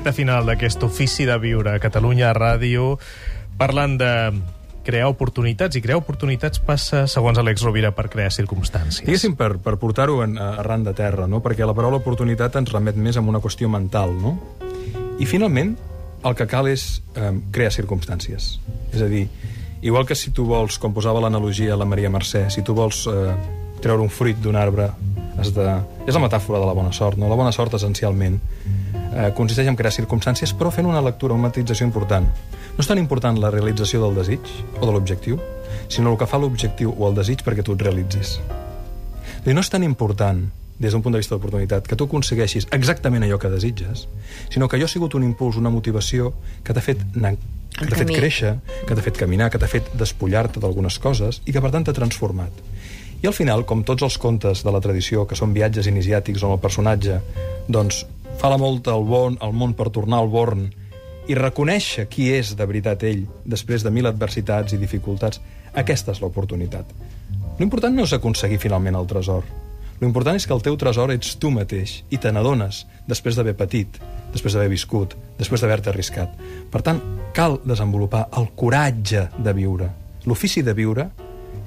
recta 0.00 0.16
final 0.16 0.46
d'aquest 0.48 0.80
ofici 0.86 1.26
de 1.28 1.34
viure 1.36 1.74
a 1.74 1.80
Catalunya 1.82 2.30
Ràdio, 2.32 2.94
parlant 3.60 3.98
de 4.00 4.08
crear 4.86 5.10
oportunitats, 5.12 5.76
i 5.76 5.82
crear 5.84 5.98
oportunitats 6.00 6.62
passa, 6.64 7.02
segons 7.04 7.36
Àlex 7.36 7.60
Rovira, 7.66 7.90
per 7.92 8.06
crear 8.08 8.30
circumstàncies. 8.32 9.04
Diguéssim, 9.04 9.34
per, 9.36 9.58
per 9.60 9.74
portar-ho 9.76 10.16
arran 10.24 10.86
de 10.88 10.94
terra, 10.96 11.26
no? 11.28 11.42
perquè 11.44 11.68
la 11.68 11.76
paraula 11.76 12.00
oportunitat 12.00 12.56
ens 12.56 12.72
remet 12.72 12.96
més 12.96 13.20
a 13.20 13.26
una 13.28 13.42
qüestió 13.44 13.68
mental. 13.68 14.16
No? 14.16 14.38
I 15.20 15.28
finalment, 15.28 15.76
el 16.24 16.38
que 16.38 16.48
cal 16.48 16.72
és 16.72 17.02
eh, 17.12 17.34
crear 17.52 17.76
circumstàncies. 17.76 18.54
És 18.94 19.04
a 19.04 19.12
dir, 19.12 19.26
igual 19.84 20.08
que 20.08 20.16
si 20.16 20.32
tu 20.32 20.48
vols, 20.48 20.80
com 20.80 20.96
posava 20.96 21.20
l'analogia 21.20 21.76
la 21.76 21.84
Maria 21.84 22.08
Mercè, 22.08 22.46
si 22.48 22.64
tu 22.64 22.72
vols 22.72 23.04
eh, 23.04 23.36
treure 23.84 24.00
un 24.00 24.08
fruit 24.08 24.40
d'un 24.40 24.56
arbre, 24.56 24.94
has 25.36 25.52
de... 25.52 25.74
és 26.08 26.16
la 26.16 26.24
metàfora 26.24 26.64
de 26.64 26.72
la 26.72 26.78
bona 26.86 26.96
sort. 26.96 27.20
No? 27.20 27.28
La 27.28 27.36
bona 27.36 27.52
sort, 27.52 27.76
essencialment, 27.76 28.40
eh, 29.12 29.30
consisteix 29.36 29.68
en 29.70 29.76
crear 29.78 29.92
circumstàncies, 29.94 30.54
però 30.56 30.72
fent 30.74 30.88
una 30.88 31.02
lectura, 31.04 31.34
una 31.34 31.48
matització 31.48 31.86
important. 31.86 32.28
No 32.70 32.84
és 32.84 32.88
tan 32.88 32.98
important 32.98 33.38
la 33.40 33.50
realització 33.50 34.02
del 34.04 34.16
desig 34.20 34.46
o 34.78 34.86
de 34.86 34.92
l'objectiu, 34.92 35.40
sinó 35.88 36.12
el 36.12 36.18
que 36.18 36.28
fa 36.30 36.38
l'objectiu 36.38 36.94
o 36.96 37.08
el 37.08 37.18
desig 37.18 37.44
perquè 37.46 37.64
tu 37.66 37.76
et 37.76 37.84
realitzis. 37.86 38.38
Dir, 39.44 39.54
no 39.54 39.64
és 39.64 39.70
tan 39.72 39.84
important, 39.86 40.42
des 40.80 40.92
d'un 40.92 41.02
punt 41.04 41.12
de 41.12 41.20
vista 41.20 41.34
d'oportunitat, 41.34 41.86
que 41.86 41.96
tu 41.96 42.06
aconsegueixis 42.08 42.66
exactament 42.72 43.24
allò 43.26 43.38
que 43.38 43.50
desitges, 43.52 44.06
sinó 44.48 44.68
que 44.68 44.78
allò 44.78 44.88
ha 44.88 44.92
sigut 44.92 45.14
un 45.14 45.26
impuls, 45.26 45.58
una 45.60 45.72
motivació 45.72 46.32
que 46.64 46.72
t'ha 46.72 46.84
fet 46.84 47.02
anar 47.16 47.36
que 47.70 47.86
t'ha 47.86 48.00
fet 48.00 48.10
créixer, 48.12 48.54
que 48.86 48.96
t'ha 48.96 49.04
fet 49.04 49.16
caminar, 49.16 49.48
que 49.52 49.58
t'ha 49.60 49.68
fet 49.70 49.86
despullar-te 49.96 50.60
d'algunes 50.60 50.98
coses 51.00 51.40
i 51.46 51.54
que, 51.54 51.62
per 51.62 51.70
tant, 51.72 51.86
t'ha 51.86 51.96
transformat. 51.96 52.52
I 53.20 53.28
al 53.28 53.36
final, 53.36 53.64
com 53.68 53.84
tots 53.84 54.04
els 54.04 54.16
contes 54.20 54.64
de 54.64 54.72
la 54.72 54.80
tradició, 54.84 55.26
que 55.28 55.36
són 55.38 55.54
viatges 55.56 55.88
iniciàtics 55.88 56.44
on 56.44 56.56
el 56.56 56.60
personatge 56.60 57.20
doncs, 57.68 58.02
fa 58.40 58.48
la 58.48 58.56
molta 58.56 58.94
al, 58.96 59.02
bon, 59.04 59.34
al 59.44 59.52
món 59.52 59.74
per 59.76 59.90
tornar 59.92 60.22
al 60.22 60.30
born 60.32 60.62
i 61.28 61.34
reconèixer 61.36 62.06
qui 62.08 62.30
és 62.32 62.54
de 62.56 62.64
veritat 62.64 63.02
ell 63.04 63.26
després 63.44 63.84
de 63.84 63.90
mil 63.92 64.08
adversitats 64.08 64.72
i 64.72 64.78
dificultats, 64.80 65.42
aquesta 65.76 66.14
és 66.14 66.22
l'oportunitat. 66.22 66.88
L'important 67.58 67.92
no 67.92 68.06
és 68.08 68.14
aconseguir 68.16 68.56
finalment 68.62 68.96
el 68.96 69.10
tresor. 69.10 69.44
L'important 70.00 70.40
és 70.40 70.46
que 70.48 70.56
el 70.56 70.64
teu 70.64 70.78
tresor 70.80 71.12
ets 71.12 71.34
tu 71.36 71.50
mateix 71.52 71.98
i 72.08 72.16
te 72.16 72.32
n'adones 72.32 72.86
després 73.10 73.36
d'haver 73.36 73.52
patit, 73.58 74.00
després 74.32 74.56
d'haver 74.56 74.72
viscut, 74.72 75.18
després 75.36 75.60
d'haver-te 75.60 75.92
arriscat. 75.92 76.32
Per 76.72 76.80
tant, 76.80 77.02
cal 77.36 77.58
desenvolupar 77.68 78.30
el 78.40 78.48
coratge 78.56 79.26
de 79.36 79.52
viure. 79.52 79.90
L'ofici 80.24 80.64
de 80.64 80.72
viure 80.72 81.10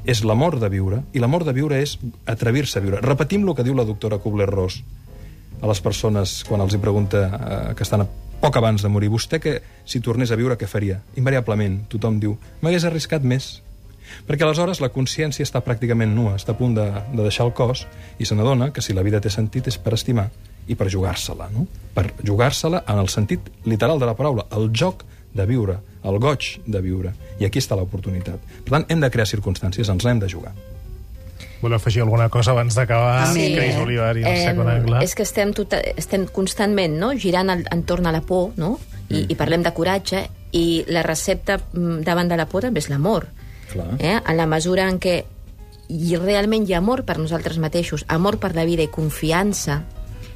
és 0.09 0.25
l'amor 0.25 0.58
de 0.58 0.73
viure, 0.73 1.03
i 1.13 1.21
l'amor 1.21 1.45
de 1.45 1.53
viure 1.53 1.77
és 1.85 1.99
atrevir-se 2.25 2.81
a 2.81 2.83
viure. 2.83 3.05
Repetim 3.05 3.45
el 3.45 3.53
que 3.53 3.69
diu 3.69 3.77
la 3.77 3.85
doctora 3.85 4.17
Kubler-Ross 4.17 4.81
a 5.64 5.72
les 5.72 5.80
persones 5.81 6.42
quan 6.47 6.61
els 6.61 6.75
hi 6.75 6.81
pregunta 6.83 7.23
eh, 7.23 7.59
que 7.78 7.86
estan 7.88 8.03
a 8.03 8.08
poc 8.44 8.58
abans 8.59 8.83
de 8.83 8.92
morir, 8.92 9.08
vostè 9.08 9.39
que 9.39 9.59
si 9.88 10.02
tornés 10.03 10.33
a 10.33 10.38
viure 10.39 10.58
què 10.59 10.67
faria? 10.67 11.00
Invariablement, 11.16 11.86
tothom 11.92 12.20
diu, 12.20 12.36
m'hagués 12.59 12.83
arriscat 12.89 13.23
més. 13.23 13.61
Perquè 14.28 14.44
aleshores 14.44 14.81
la 14.83 14.92
consciència 14.92 15.47
està 15.47 15.61
pràcticament 15.64 16.11
nua, 16.11 16.36
està 16.36 16.52
a 16.52 16.59
punt 16.59 16.75
de, 16.75 16.89
de 17.14 17.22
deixar 17.23 17.47
el 17.47 17.53
cos 17.55 17.86
i 18.20 18.28
se 18.28 18.36
n'adona 18.36 18.73
que 18.75 18.83
si 18.83 18.94
la 18.94 19.05
vida 19.08 19.23
té 19.23 19.31
sentit 19.31 19.72
és 19.72 19.80
per 19.80 19.95
estimar 19.95 20.28
i 20.67 20.75
per 20.75 20.89
jugar-se-la, 20.92 21.47
no? 21.55 21.66
Per 21.95 22.09
jugar-se-la 22.20 22.83
en 22.83 23.00
el 23.00 23.09
sentit 23.11 23.48
literal 23.64 24.03
de 24.03 24.11
la 24.11 24.17
paraula, 24.20 24.45
el 24.59 24.70
joc 24.75 25.08
de 25.33 25.48
viure, 25.48 25.80
el 26.03 26.20
goig 26.20 26.58
de 26.67 26.83
viure. 26.83 27.16
I 27.39 27.48
aquí 27.48 27.64
està 27.64 27.80
l'oportunitat. 27.80 28.44
Per 28.67 28.75
tant, 28.75 28.86
hem 28.92 29.02
de 29.02 29.11
crear 29.11 29.27
circumstàncies, 29.31 29.89
ens 29.89 30.03
l'hem 30.03 30.20
de 30.20 30.30
jugar. 30.30 30.52
Voleu 31.64 31.78
afegir 31.80 32.02
alguna 32.03 32.28
cosa 32.30 32.52
abans 32.52 32.75
d'acabar? 32.75 33.25
Sí. 33.33 33.53
Cris 33.56 33.78
Olivar 33.80 34.14
i 34.19 34.23
el 34.25 34.33
Em, 34.36 34.42
segon 34.52 34.67
angle. 34.69 35.00
És 35.06 35.16
que 35.16 35.23
estem, 35.23 35.53
tot, 35.56 35.73
estem 35.95 36.25
constantment 36.28 36.98
no? 36.99 37.14
girant 37.17 37.49
al, 37.54 37.64
entorn 37.71 38.05
a 38.10 38.11
la 38.11 38.21
por, 38.21 38.52
no? 38.60 38.76
I, 39.10 39.23
Mm. 39.23 39.32
i 39.32 39.36
parlem 39.39 39.64
de 39.64 39.71
coratge, 39.76 40.26
i 40.54 40.83
la 40.87 41.02
recepta 41.04 41.58
mm, 41.60 42.02
davant 42.05 42.27
de 42.30 42.37
la 42.37 42.45
por 42.52 42.61
també 42.67 42.80
és 42.83 42.89
l'amor. 42.89 43.27
Eh? 43.99 44.20
En 44.20 44.37
la 44.37 44.45
mesura 44.45 44.86
en 44.89 44.99
què 45.02 45.23
hi, 45.89 46.15
realment 46.17 46.67
hi 46.67 46.73
ha 46.76 46.77
amor 46.80 47.04
per 47.08 47.17
nosaltres 47.17 47.58
mateixos, 47.60 48.05
amor 48.08 48.37
per 48.39 48.54
la 48.55 48.66
vida 48.66 48.83
i 48.86 48.87
confiança, 48.92 49.82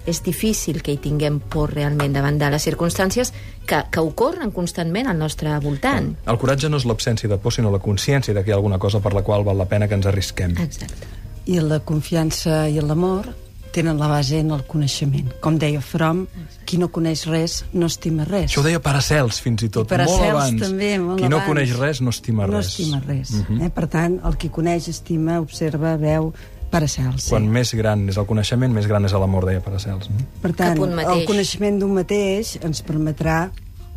és 0.07 0.21
difícil 0.23 0.81
que 0.81 0.93
hi 0.95 0.97
tinguem 1.03 1.39
por 1.39 1.73
realment 1.75 2.13
davant 2.15 2.37
de 2.39 2.47
les 2.49 2.63
circumstàncies 2.63 3.33
que, 3.67 3.81
que 3.91 3.99
ocorren 3.99 4.51
constantment 4.55 5.07
al 5.11 5.17
nostre 5.19 5.51
voltant. 5.59 6.13
El 6.25 6.37
coratge 6.39 6.69
no 6.71 6.77
és 6.79 6.85
l'absència 6.87 7.27
de 7.29 7.37
por, 7.37 7.51
sinó 7.53 7.71
la 7.73 7.79
consciència 7.83 8.33
de 8.33 8.43
que 8.43 8.49
hi 8.51 8.55
ha 8.55 8.59
alguna 8.59 8.79
cosa 8.79 9.01
per 9.03 9.11
la 9.13 9.21
qual 9.27 9.43
val 9.43 9.57
la 9.59 9.67
pena 9.67 9.87
que 9.87 9.95
ens 9.99 10.07
arrisquem. 10.07 10.55
Exacte. 10.63 11.16
I 11.47 11.59
la 11.63 11.79
confiança 11.79 12.65
i 12.69 12.79
l'amor 12.83 13.29
tenen 13.71 13.99
la 13.99 14.07
base 14.09 14.39
en 14.41 14.49
el 14.55 14.63
coneixement. 14.65 15.27
Com 15.43 15.57
deia 15.61 15.79
Fromm, 15.85 16.23
qui 16.65 16.79
no 16.81 16.87
coneix 16.91 17.25
res 17.29 17.59
no 17.73 17.85
estima 17.91 18.25
res. 18.25 18.49
Això 18.49 18.63
ho 18.63 18.65
deia 18.65 18.81
Paracels, 18.81 19.39
fins 19.43 19.63
i 19.67 19.69
tot, 19.69 19.85
I 19.87 19.93
Paracels 19.93 20.19
molt 20.23 20.31
abans. 20.33 20.61
també, 20.63 20.89
molt 20.99 21.21
Qui 21.21 21.29
no 21.29 21.37
abans. 21.37 21.47
coneix 21.51 21.75
res 21.77 22.01
no 22.01 22.09
estima 22.09 22.47
no 22.47 22.57
res. 22.57 22.67
estima 22.73 22.99
res. 23.05 23.31
Uh 23.31 23.45
-huh. 23.47 23.65
eh? 23.65 23.69
Per 23.69 23.87
tant, 23.87 24.19
el 24.25 24.37
qui 24.37 24.49
coneix, 24.49 24.87
estima, 24.87 25.39
observa, 25.39 25.95
veu, 25.97 26.33
Paracels. 26.69 27.23
Sí. 27.23 27.29
Quan 27.29 27.47
més 27.49 27.73
gran 27.73 28.09
és 28.09 28.17
el 28.17 28.25
coneixement, 28.25 28.73
més 28.73 28.87
gran 28.87 29.05
és 29.05 29.13
l'amor, 29.13 29.45
deia 29.45 29.61
Paracels. 29.61 30.09
no? 30.09 30.15
Per 30.41 30.53
tant, 30.53 30.77
el 30.77 31.25
coneixement 31.25 31.79
d'un 31.79 31.93
mateix 31.93 32.57
ens 32.61 32.83
permetrà 32.83 33.51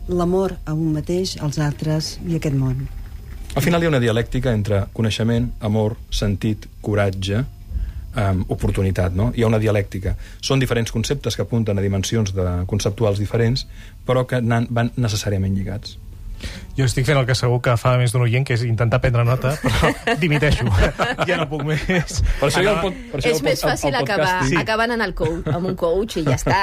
l'amor 0.08 0.56
a 0.66 0.72
un 0.72 0.92
mateix, 0.92 1.36
als 1.40 1.58
altres 1.58 2.20
i 2.28 2.34
a 2.34 2.36
aquest 2.36 2.54
món. 2.54 2.88
Al 3.54 3.62
final 3.62 3.82
hi 3.82 3.88
ha 3.88 3.90
una 3.90 3.98
dialèctica 4.02 4.52
entre 4.54 4.84
coneixement, 4.94 5.48
amor, 5.66 5.96
sentit, 6.14 6.68
coratge, 6.80 7.40
um, 8.14 8.44
oportunitat, 8.48 9.16
no? 9.16 9.30
Hi 9.34 9.42
ha 9.42 9.48
una 9.50 9.58
dialèctica. 9.58 10.14
Són 10.40 10.62
diferents 10.62 10.92
conceptes 10.94 11.34
que 11.34 11.42
apunten 11.42 11.78
a 11.78 11.82
dimensions 11.82 12.30
de 12.36 12.46
conceptuals 12.70 13.18
diferents, 13.18 13.66
però 14.06 14.22
que 14.26 14.38
van 14.40 14.92
necessàriament 14.96 15.58
lligats. 15.58 15.96
Jo 16.78 16.86
estic 16.86 17.04
fent 17.04 17.18
el 17.18 17.26
que 17.26 17.34
segur 17.34 17.58
que 17.60 17.74
fa 17.76 17.96
més 17.98 18.12
d'un 18.14 18.22
oient, 18.24 18.44
que 18.46 18.54
és 18.54 18.62
intentar 18.64 19.00
prendre 19.02 19.24
nota, 19.26 19.50
però 19.60 19.90
dimiteixo. 20.22 20.64
ja 21.28 21.36
no 21.42 21.48
puc 21.50 21.64
més. 21.66 22.20
Per 22.40 22.48
això 22.48 22.74
pod- 22.80 22.96
per 23.10 23.18
això 23.20 23.32
És 23.34 23.42
més 23.44 23.62
el- 23.64 23.70
fàcil 23.72 23.90
el 23.90 23.98
acabar, 24.00 24.36
sí. 24.48 24.56
acabant 24.56 24.94
en 24.94 25.02
el 25.04 25.12
coach, 25.18 25.48
amb 25.52 25.66
un 25.72 25.76
coach 25.76 26.16
i 26.20 26.24
ja 26.24 26.38
està. 26.38 26.60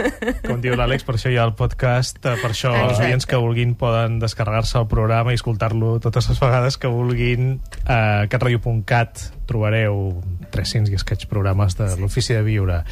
Com 0.48 0.60
diu 0.64 0.74
l'Àlex, 0.78 1.04
per 1.06 1.14
això 1.18 1.30
hi 1.30 1.36
ha 1.38 1.44
el 1.46 1.54
podcast, 1.54 2.18
eh, 2.24 2.34
per 2.42 2.50
això 2.50 2.72
els 2.72 2.82
Exacte. 2.96 3.06
oients 3.06 3.26
que 3.28 3.36
vulguin 3.44 3.74
poden 3.78 4.18
descarregar-se 4.24 4.78
el 4.80 4.88
programa 4.90 5.32
i 5.32 5.38
escoltar-lo 5.38 5.98
totes 6.00 6.28
les 6.32 6.40
vegades 6.42 6.78
que 6.80 6.88
vulguin. 6.90 7.60
A 7.86 8.26
catradio.cat 8.32 9.26
trobareu 9.46 10.22
300 10.50 10.90
i 10.90 10.96
escaig 10.98 11.28
programes 11.30 11.76
de 11.78 11.90
l'Ofici 12.00 12.32
de 12.34 12.42
Viure. 12.42 12.82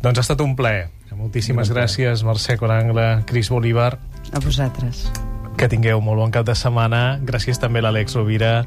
Doncs 0.00 0.18
ha 0.18 0.24
estat 0.26 0.40
un 0.40 0.56
plaer. 0.56 0.88
Moltíssimes 1.14 1.68
gràcies, 1.74 2.22
Mercè 2.24 2.56
Corangle, 2.56 3.10
Cris 3.28 3.50
Bolívar. 3.52 3.98
A 4.32 4.40
vosaltres. 4.40 5.10
Que 5.60 5.68
tingueu 5.68 6.00
molt 6.00 6.22
bon 6.22 6.32
cap 6.32 6.46
de 6.48 6.54
setmana. 6.56 7.18
Gràcies 7.26 7.60
també 7.60 7.82
a 7.82 7.88
l'Àlex 7.88 8.16
Rovira. 8.16 8.62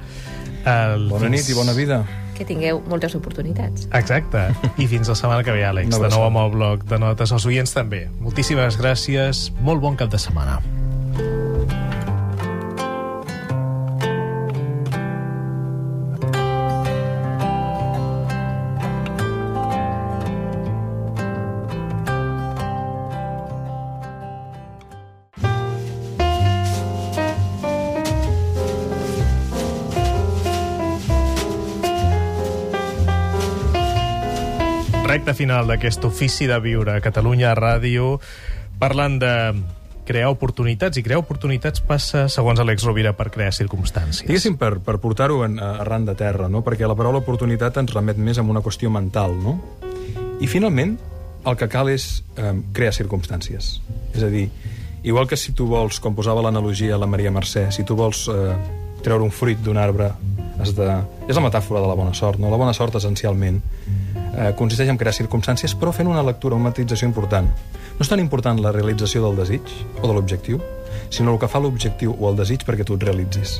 El... 0.63 1.07
Bona 1.09 1.31
nit 1.33 1.49
i 1.49 1.57
bona 1.57 1.73
vida. 1.73 2.03
que 2.33 2.45
tingueu 2.49 2.79
moltes 2.89 3.13
oportunitats. 3.13 3.87
Exacte. 3.93 4.47
I 4.81 4.87
fins 4.89 5.09
la 5.09 5.15
setmana 5.17 5.43
que 5.45 5.53
ve, 5.53 5.65
Àlex. 5.69 5.91
Una 5.93 6.07
De 6.07 6.13
nou 6.15 6.25
amb 6.25 6.41
el 6.41 6.53
blog 6.55 6.85
de 6.89 6.97
notes. 7.01 7.33
Els 7.33 7.45
oients 7.49 7.73
també. 7.75 8.07
Moltíssimes 8.21 8.79
gràcies. 8.81 9.51
Molt 9.61 9.81
bon 9.85 9.99
cap 9.99 10.09
de 10.09 10.21
setmana. 10.21 10.57
Recte 35.13 35.35
final 35.37 35.67
d'aquest 35.69 36.01
ofici 36.07 36.47
de 36.49 36.55
viure 36.57 36.95
a 36.95 37.01
Catalunya 37.05 37.51
Ràdio, 37.53 38.15
parlant 38.81 39.19
de 39.21 39.33
crear 40.07 40.31
oportunitats, 40.33 40.97
i 40.97 41.03
crear 41.05 41.19
oportunitats 41.21 41.83
passa, 41.85 42.23
segons 42.33 42.57
Àlex 42.59 42.81
Rovira, 42.87 43.11
per 43.13 43.27
crear 43.29 43.51
circumstàncies. 43.53 44.25
Diguéssim, 44.25 44.55
per, 44.57 44.79
per 44.81 44.95
portar-ho 45.03 45.43
en- 45.45 45.59
arran 45.61 46.07
de 46.09 46.15
terra, 46.17 46.47
no? 46.49 46.63
perquè 46.65 46.89
la 46.89 46.95
paraula 46.97 47.21
oportunitat 47.21 47.77
ens 47.77 47.93
remet 47.93 48.17
més 48.17 48.41
a 48.41 48.45
una 48.55 48.63
qüestió 48.65 48.89
mental. 48.89 49.37
No? 49.37 49.53
I 50.41 50.49
finalment, 50.49 50.95
el 51.45 51.59
que 51.61 51.69
cal 51.69 51.93
és 51.93 52.07
eh, 52.41 52.55
crear 52.73 52.95
circumstàncies. 52.97 53.69
És 54.17 54.25
a 54.25 54.31
dir, 54.33 54.47
igual 55.05 55.29
que 55.29 55.37
si 55.37 55.53
tu 55.53 55.69
vols, 55.69 56.01
com 56.01 56.17
posava 56.17 56.41
l'analogia 56.41 56.97
la 56.97 57.05
Maria 57.05 57.29
Mercè, 57.31 57.67
si 57.69 57.85
tu 57.85 57.93
vols 58.01 58.25
eh, 58.33 58.55
treure 59.05 59.21
un 59.21 59.31
fruit 59.31 59.61
d'un 59.61 59.77
arbre, 59.77 60.09
has 60.57 60.73
de... 60.73 60.89
és 61.29 61.37
la 61.37 61.45
metàfora 61.45 61.85
de 61.85 61.93
la 61.93 61.99
bona 62.01 62.17
sort. 62.17 62.41
No? 62.41 62.49
La 62.49 62.57
bona 62.57 62.73
sort, 62.73 62.97
essencialment, 62.97 63.61
eh, 64.33 64.51
consisteix 64.57 64.89
en 64.91 64.99
crear 64.99 65.13
circumstàncies, 65.15 65.75
però 65.79 65.93
fent 65.95 66.09
una 66.09 66.23
lectura, 66.25 66.57
una 66.57 66.69
matització 66.71 67.07
important. 67.07 67.49
No 67.93 68.01
és 68.01 68.09
tan 68.09 68.21
important 68.23 68.59
la 68.61 68.73
realització 68.75 69.23
del 69.25 69.39
desig 69.39 69.69
o 70.01 70.07
de 70.07 70.13
l'objectiu, 70.13 70.59
sinó 71.09 71.33
el 71.33 71.39
que 71.39 71.49
fa 71.49 71.61
l'objectiu 71.61 72.15
o 72.17 72.29
el 72.31 72.37
desig 72.39 72.65
perquè 72.65 72.85
tu 72.85 72.97
et 72.97 73.05
realitzis. 73.05 73.59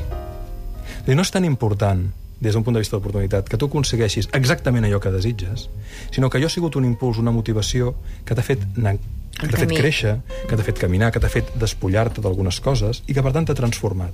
No 1.07 1.21
és 1.21 1.31
tan 1.31 1.45
important, 1.45 2.05
des 2.43 2.53
d'un 2.53 2.63
punt 2.63 2.75
de 2.75 2.81
vista 2.83 2.97
d'oportunitat, 2.97 3.47
que 3.49 3.57
tu 3.57 3.69
aconsegueixis 3.69 4.29
exactament 4.33 4.85
allò 4.85 4.99
que 4.99 5.11
desitges, 5.11 5.69
sinó 6.11 6.29
que 6.29 6.39
allò 6.39 6.47
ha 6.47 6.53
sigut 6.53 6.75
un 6.75 6.85
impuls, 6.85 7.19
una 7.19 7.31
motivació 7.31 7.93
que 8.25 8.35
t'ha 8.35 8.45
fet 8.45 8.65
anar 8.77 8.97
que 9.33 9.47
t'ha 9.49 9.63
fet 9.63 9.73
créixer, 9.73 10.17
que 10.47 10.55
t'ha 10.55 10.65
fet 10.65 10.79
caminar, 10.79 11.09
que 11.11 11.19
t'ha 11.19 11.31
fet 11.31 11.49
despullar-te 11.59 12.21
d'algunes 12.21 12.59
coses 12.61 13.01
i 13.07 13.15
que, 13.15 13.23
per 13.25 13.33
tant, 13.33 13.47
t'ha 13.49 13.57
transformat. 13.57 14.13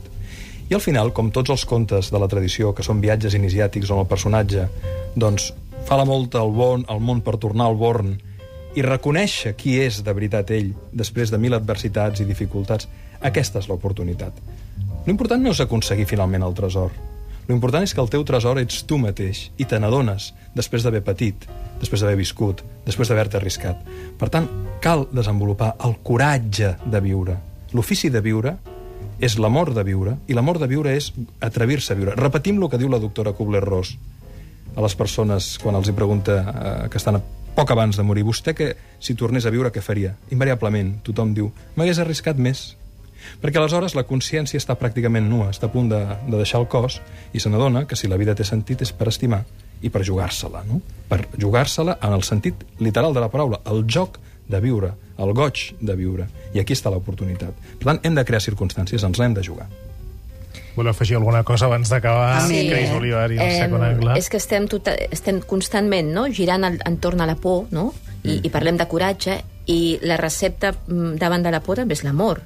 I 0.69 0.77
al 0.77 0.83
final, 0.83 1.11
com 1.11 1.31
tots 1.33 1.51
els 1.51 1.65
contes 1.67 2.11
de 2.13 2.21
la 2.21 2.29
tradició, 2.31 2.71
que 2.77 2.85
són 2.85 3.01
viatges 3.03 3.35
iniciàtics 3.35 3.91
on 3.91 4.03
el 4.03 4.07
personatge 4.09 4.67
doncs, 5.17 5.49
fa 5.89 5.97
la 5.97 6.05
volta 6.05 6.37
al, 6.37 6.51
bon, 6.53 6.83
al 6.85 6.99
món 7.01 7.23
per 7.25 7.39
tornar 7.41 7.65
al 7.65 7.75
born 7.79 8.11
i 8.77 8.83
reconèixer 8.85 9.55
qui 9.57 9.79
és 9.81 10.03
de 10.05 10.13
veritat 10.13 10.51
ell 10.53 10.67
després 10.93 11.31
de 11.33 11.39
mil 11.41 11.55
adversitats 11.57 12.21
i 12.21 12.27
dificultats, 12.29 12.85
aquesta 13.25 13.57
és 13.57 13.65
l'oportunitat. 13.71 14.37
L'important 15.07 15.41
no 15.41 15.49
és 15.49 15.61
aconseguir 15.63 16.05
finalment 16.05 16.45
el 16.45 16.53
tresor. 16.53 16.93
L'important 17.47 17.87
és 17.87 17.95
que 17.97 18.03
el 18.03 18.11
teu 18.13 18.21
tresor 18.21 18.61
ets 18.61 18.83
tu 18.85 18.99
mateix 19.01 19.47
i 19.57 19.65
te 19.65 19.79
n'adones 19.81 20.27
després 20.53 20.85
d'haver 20.85 21.01
patit, 21.07 21.49
després 21.81 22.05
d'haver 22.05 22.19
viscut, 22.21 22.61
després 22.85 23.09
d'haver-te 23.09 23.41
arriscat. 23.41 23.81
Per 24.21 24.29
tant, 24.29 24.45
cal 24.85 25.07
desenvolupar 25.09 25.71
el 25.89 25.97
coratge 26.05 26.75
de 26.85 27.01
viure. 27.01 27.39
L'ofici 27.73 28.13
de 28.13 28.21
viure 28.21 28.59
és 29.17 29.39
l'amor 29.41 29.73
de 29.73 29.87
viure, 29.89 30.19
i 30.29 30.37
l'amor 30.37 30.61
de 30.61 30.69
viure 30.69 30.93
és 30.93 31.09
atrevir-se 31.41 31.97
a 31.97 31.97
viure. 31.97 32.13
Repetim 32.13 32.61
el 32.61 32.69
que 32.69 32.77
diu 32.77 32.93
la 32.93 33.01
doctora 33.01 33.33
Kubler-Ross 33.33 33.97
a 34.75 34.85
les 34.85 34.95
persones 34.95 35.57
quan 35.61 35.77
els 35.79 35.89
hi 35.89 35.95
pregunta 35.95 36.39
eh, 36.39 36.89
que 36.91 36.99
estan 37.01 37.19
a 37.19 37.23
poc 37.55 37.71
abans 37.73 37.97
de 37.97 38.05
morir, 38.07 38.23
vostè 38.23 38.53
que 38.55 38.73
si 39.03 39.15
tornés 39.19 39.45
a 39.45 39.51
viure 39.51 39.71
què 39.73 39.81
faria? 39.83 40.13
Invariablement, 40.31 40.99
tothom 41.03 41.33
diu, 41.35 41.49
m'hagués 41.75 41.99
arriscat 41.99 42.39
més. 42.39 42.77
Perquè 43.41 43.59
aleshores 43.59 43.97
la 43.97 44.05
consciència 44.07 44.59
està 44.61 44.77
pràcticament 44.79 45.27
nua, 45.27 45.49
està 45.51 45.67
a 45.67 45.73
punt 45.73 45.89
de, 45.91 45.99
de 46.29 46.37
deixar 46.37 46.61
el 46.61 46.69
cos 46.71 47.01
i 47.35 47.41
se 47.43 47.51
n'adona 47.51 47.83
que 47.85 47.97
si 47.99 48.07
la 48.07 48.19
vida 48.21 48.35
té 48.35 48.47
sentit 48.47 48.85
és 48.85 48.93
per 48.95 49.09
estimar 49.11 49.41
i 49.83 49.91
per 49.91 50.05
jugar-se-la, 50.07 50.63
no? 50.67 50.79
Per 51.11 51.25
jugar-se-la 51.35 51.97
en 51.99 52.15
el 52.15 52.23
sentit 52.23 52.63
literal 52.79 53.13
de 53.15 53.23
la 53.23 53.31
paraula, 53.31 53.59
el 53.67 53.83
joc 53.87 54.21
de 54.49 54.63
viure, 54.63 54.93
el 55.19 55.35
goig 55.35 55.69
de 55.79 55.99
viure. 55.99 56.29
I 56.55 56.63
aquí 56.63 56.75
està 56.75 56.91
l'oportunitat. 56.93 57.55
Per 57.75 57.91
tant, 57.91 58.01
hem 58.03 58.15
de 58.15 58.25
crear 58.25 58.41
circumstàncies, 58.43 59.03
ens 59.03 59.19
l'hem 59.19 59.35
de 59.35 59.43
jugar. 59.45 59.67
Voleu 60.79 60.95
afegir 60.95 61.17
alguna 61.19 61.43
cosa 61.43 61.67
abans 61.67 61.89
d'acabar? 61.91 62.39
Sí. 62.47 62.63
Cris 62.69 62.91
Olivar 62.95 63.27
i 63.33 63.37
el 63.37 63.45
Em, 63.49 63.55
segon 63.65 63.83
angle. 63.83 64.15
És 64.19 64.29
que 64.31 64.39
estem, 64.39 64.67
tot, 64.71 64.87
estem 65.11 65.41
constantment 65.43 66.13
no? 66.15 66.29
girant 66.31 66.63
al, 66.63 66.79
entorn 66.87 67.19
a 67.19 67.27
la 67.27 67.35
por, 67.35 67.65
no? 67.75 67.89
I, 68.23 68.37
mm. 68.37 68.45
i 68.47 68.51
parlem 68.53 68.79
de 68.79 68.87
coratge, 68.87 69.41
i 69.67 69.99
la 70.07 70.15
recepta 70.17 70.71
mm, 70.73 71.17
davant 71.19 71.43
de 71.43 71.51
la 71.51 71.59
por 71.65 71.81
també 71.81 71.97
és 71.99 72.05
l'amor. 72.07 72.41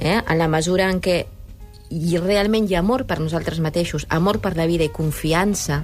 Eh? 0.00 0.20
En 0.20 0.38
la 0.38 0.46
mesura 0.48 0.86
en 0.88 1.02
què 1.02 1.18
hi, 1.90 2.16
realment 2.22 2.70
hi 2.70 2.76
ha 2.76 2.84
amor 2.84 3.04
per 3.06 3.18
nosaltres 3.20 3.58
mateixos, 3.60 4.06
amor 4.08 4.40
per 4.44 4.54
la 4.56 4.68
vida 4.70 4.86
i 4.86 4.92
confiança, 4.94 5.82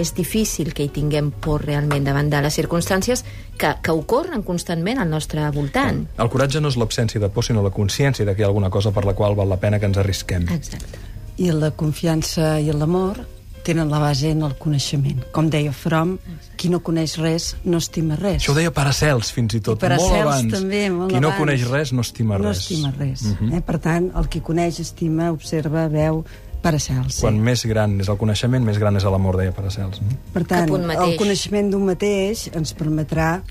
és 0.00 0.14
difícil 0.16 0.72
que 0.72 0.86
hi 0.86 0.90
tinguem 0.94 1.30
por 1.44 1.66
realment 1.66 2.06
davant 2.06 2.30
de 2.32 2.40
les 2.40 2.56
circumstàncies 2.56 3.24
que, 3.60 3.74
que 3.84 3.92
ocorren 3.92 4.42
constantment 4.46 5.02
al 5.02 5.12
nostre 5.12 5.44
voltant. 5.52 6.06
El 6.16 6.32
coratge 6.32 6.64
no 6.64 6.72
és 6.72 6.80
l'absència 6.80 7.20
de 7.20 7.28
por, 7.28 7.44
sinó 7.44 7.64
la 7.66 7.74
consciència 7.74 8.24
de 8.24 8.34
que 8.34 8.40
hi 8.40 8.48
ha 8.48 8.50
alguna 8.50 8.72
cosa 8.72 8.94
per 8.96 9.04
la 9.04 9.14
qual 9.18 9.36
val 9.36 9.52
la 9.52 9.60
pena 9.60 9.78
que 9.78 9.90
ens 9.90 10.00
arrisquem. 10.00 10.48
Exacte. 10.48 11.09
I 11.40 11.50
la 11.56 11.70
confiança 11.72 12.58
i 12.60 12.68
l'amor 12.72 13.22
tenen 13.64 13.90
la 13.92 13.98
base 14.00 14.30
en 14.32 14.42
el 14.42 14.54
coneixement. 14.60 15.20
Com 15.32 15.48
deia 15.52 15.72
Fromm, 15.72 16.14
qui 16.56 16.68
no 16.72 16.80
coneix 16.84 17.16
res 17.20 17.54
no 17.64 17.78
estima 17.80 18.16
res. 18.16 18.42
Això 18.42 18.52
ho 18.54 18.56
deia 18.56 18.72
Paracels, 18.72 19.30
fins 19.36 19.54
i 19.56 19.60
tot, 19.60 19.78
I 19.78 19.84
Paracels 19.86 20.10
molt 20.10 20.22
abans. 20.26 20.52
també, 20.54 20.82
molt 20.90 21.12
Qui 21.12 21.20
no 21.20 21.28
abans. 21.28 21.40
coneix 21.40 21.66
res 21.68 21.92
no 21.92 22.00
estima 22.04 22.38
no 22.38 22.48
res. 22.48 22.58
estima 22.64 22.90
res. 22.98 23.22
Mhm. 23.22 23.32
Uh 23.32 23.36
-huh. 23.52 23.56
eh? 23.58 23.60
Per 23.60 23.78
tant, 23.78 24.10
el 24.16 24.28
qui 24.28 24.40
coneix, 24.40 24.80
estima, 24.80 25.30
observa, 25.30 25.88
veu, 25.88 26.24
Paracels. 26.62 27.14
Sí. 27.14 27.20
Quan 27.22 27.38
més 27.40 27.64
gran 27.64 28.00
és 28.00 28.08
el 28.08 28.16
coneixement, 28.18 28.64
més 28.64 28.78
gran 28.78 28.96
és 28.96 29.04
l'amor, 29.04 29.36
deia 29.36 29.52
Paracels. 29.52 30.00
no? 30.02 30.08
Per 30.32 30.44
tant, 30.44 30.68
el 30.68 31.16
coneixement 31.16 31.70
d'un 31.70 31.84
mateix 31.84 32.50
ens 32.54 32.74
permetrà 32.76 33.42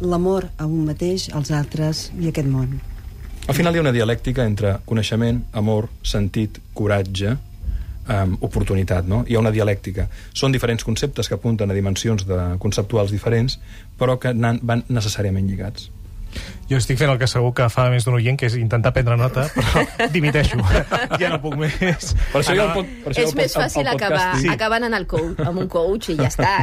l'amor 0.00 0.50
a 0.56 0.66
un 0.66 0.84
mateix, 0.84 1.28
als 1.34 1.50
altres 1.50 2.10
i 2.18 2.26
a 2.26 2.28
aquest 2.30 2.48
món. 2.48 2.80
Al 3.46 3.54
final 3.54 3.74
hi 3.74 3.78
ha 3.78 3.84
una 3.84 3.92
dialèctica 3.92 4.44
entre 4.48 4.78
coneixement, 4.88 5.42
amor, 5.52 5.90
sentit, 6.00 6.62
coratge, 6.72 7.34
um, 8.08 8.38
oportunitat, 8.40 9.04
no? 9.04 9.20
Hi 9.28 9.36
ha 9.36 9.42
una 9.42 9.52
dialèctica. 9.52 10.06
Són 10.32 10.54
diferents 10.54 10.84
conceptes 10.84 11.28
que 11.28 11.36
apunten 11.36 11.70
a 11.70 11.76
dimensions 11.76 12.24
de 12.28 12.38
conceptuals 12.62 13.12
diferents, 13.12 13.58
però 14.00 14.16
que 14.20 14.32
van 14.32 14.86
necessàriament 14.88 15.50
lligats. 15.50 15.90
Jo 16.70 16.78
estic 16.80 16.96
fent 16.96 17.10
el 17.12 17.18
que 17.20 17.26
segur 17.28 17.50
que 17.56 17.66
fa 17.68 17.90
més 17.92 18.06
d'un 18.06 18.14
oient, 18.16 18.38
que 18.40 18.48
és 18.48 18.54
intentar 18.56 18.94
prendre 18.96 19.16
nota, 19.20 19.44
però 19.56 20.08
dimiteixo. 20.14 20.56
ja 21.20 21.32
no 21.34 21.40
puc 21.42 21.56
més. 21.60 22.14
Per 22.32 22.40
això 22.40 22.54
el, 22.56 22.70
pod, 22.72 22.92
per 23.04 23.12
això 23.12 23.24
És 23.26 23.34
més 23.36 23.56
fàcil 23.56 23.84
el 23.84 23.92
acabar, 23.92 24.30
sí. 24.40 24.48
acabant 24.52 24.88
en 24.88 24.96
el 24.96 25.06
coach, 25.10 25.42
amb 25.44 25.64
un 25.64 25.68
coach 25.72 26.10
i 26.14 26.16
ja 26.20 26.30
està. 26.30 26.54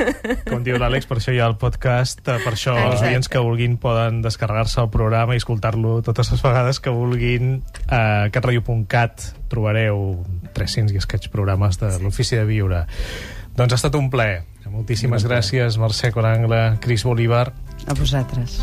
Com 0.50 0.64
diu 0.66 0.76
l'Àlex, 0.80 1.08
per 1.08 1.20
això 1.20 1.32
hi 1.34 1.40
ha 1.40 1.48
el 1.48 1.56
podcast, 1.60 2.20
eh, 2.26 2.38
per 2.44 2.52
això 2.52 2.74
els 2.76 2.98
Exacte. 2.98 3.10
oients 3.10 3.32
que 3.32 3.44
vulguin 3.46 3.78
poden 3.80 4.20
descarregar-se 4.26 4.82
el 4.84 4.90
programa 4.92 5.36
i 5.36 5.40
escoltar-lo 5.40 6.00
totes 6.06 6.32
les 6.34 6.44
vegades 6.44 6.82
que 6.82 6.92
vulguin. 6.92 7.56
A 7.88 8.28
catradio.cat 8.34 9.30
trobareu 9.48 10.20
300 10.56 10.92
i 10.92 11.00
escaig 11.00 11.30
programes 11.32 11.80
de 11.80 11.94
l'Ofici 12.02 12.36
de 12.36 12.44
Viure. 12.48 12.84
Doncs 13.56 13.72
ha 13.72 13.80
estat 13.80 13.96
un 13.96 14.10
plaer. 14.12 14.42
Moltíssimes 14.66 15.24
gràcies, 15.24 15.78
Mercè 15.80 16.10
Corangle, 16.12 16.76
Cris 16.84 17.06
Bolívar. 17.06 17.46
A 17.86 17.94
vosaltres. 17.94 18.60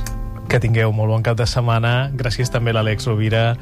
Que 0.54 0.60
tingueu 0.62 0.92
molt 0.94 1.10
bon 1.10 1.24
cap 1.26 1.38
de 1.40 1.48
setmana. 1.50 2.12
Gràcies 2.14 2.52
també 2.54 2.70
a 2.70 2.78
l'Àlex 2.78 3.10
Rovira. 3.10 3.56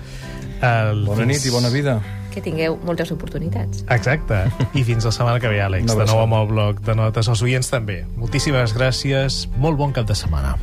El... 0.59 1.05
Bona 1.07 1.29
nit 1.29 1.45
i 1.47 1.53
bona 1.53 1.71
vida. 1.71 2.01
que 2.31 2.39
tingueu 2.43 2.77
moltes 2.87 3.09
oportunitats. 3.11 3.85
Exacte. 3.91 4.45
I 4.79 4.83
fins 4.87 5.07
la 5.07 5.11
setmana 5.15 5.39
que 5.43 5.51
ve, 5.51 5.63
Àlex. 5.63 5.87
Una 5.87 6.03
De 6.03 6.11
nou 6.11 6.21
amb 6.23 6.35
el 6.41 6.51
blog 6.51 6.83
de 6.83 6.95
notes. 6.99 7.31
Els 7.31 7.43
oients 7.47 7.71
també. 7.71 8.01
Moltíssimes 8.19 8.75
gràcies. 8.75 9.45
Molt 9.55 9.79
bon 9.79 9.95
cap 9.95 10.07
de 10.07 10.15
setmana. 10.19 10.55